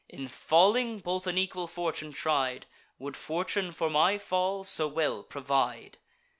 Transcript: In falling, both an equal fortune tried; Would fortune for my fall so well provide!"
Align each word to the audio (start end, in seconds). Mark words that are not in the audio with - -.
In 0.09 0.27
falling, 0.29 0.97
both 0.97 1.27
an 1.27 1.37
equal 1.37 1.67
fortune 1.67 2.11
tried; 2.11 2.65
Would 2.97 3.15
fortune 3.15 3.71
for 3.71 3.87
my 3.87 4.17
fall 4.17 4.63
so 4.63 4.87
well 4.87 5.21
provide!" 5.21 5.99